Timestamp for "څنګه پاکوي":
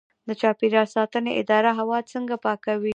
2.11-2.89